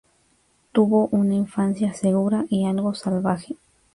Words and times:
Tuvo 0.71 1.09
una 1.11 1.35
infancia 1.35 1.93
segura 1.93 2.45
y 2.49 2.65
algo 2.65 2.95
salvaje. 2.95 3.57